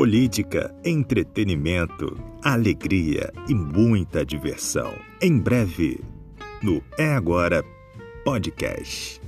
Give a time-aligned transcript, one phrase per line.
[0.00, 4.94] política, entretenimento, alegria e muita diversão.
[5.20, 6.00] Em breve,
[6.62, 7.62] no É Agora
[8.24, 9.20] Podcast.